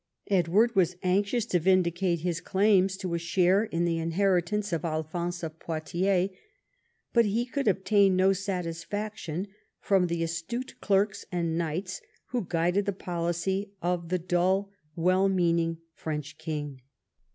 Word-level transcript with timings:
Edward 0.31 0.75
was 0.75 0.95
anxious 1.03 1.45
to 1.45 1.59
vindicate 1.59 2.21
his 2.21 2.41
claims 2.41 2.97
to 2.97 3.13
a 3.13 3.19
share 3.19 3.65
in 3.65 3.85
the 3.85 3.99
inheritance 3.99 4.73
of 4.73 4.83
Alphonse 4.83 5.43
of 5.43 5.59
Poitiers, 5.59 6.31
but 7.13 7.25
he 7.25 7.45
could 7.45 7.67
obtain 7.67 8.15
no 8.15 8.33
satisfaction 8.33 9.45
from 9.79 10.07
the 10.07 10.23
astute 10.23 10.73
clerks 10.81 11.23
and 11.31 11.55
knights 11.55 12.01
who 12.29 12.47
guided 12.49 12.87
the 12.87 12.93
policy 12.93 13.73
of 13.79 14.09
the 14.09 14.17
dull 14.17 14.71
well 14.95 15.29
meaning 15.29 15.77
French 15.93 16.39
king. 16.39 16.81